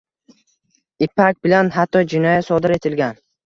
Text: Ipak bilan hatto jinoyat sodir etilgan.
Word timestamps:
Ipak 1.07 1.45
bilan 1.45 1.71
hatto 1.77 2.03
jinoyat 2.15 2.51
sodir 2.51 2.77
etilgan. 2.81 3.25